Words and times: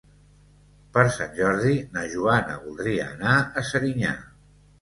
Per 0.95 1.03
Sant 1.17 1.35
Jordi 1.41 1.75
na 1.97 2.05
Joana 2.15 2.57
voldria 2.65 3.07
anar 3.11 3.37
a 3.63 3.67
Serinyà. 3.73 4.19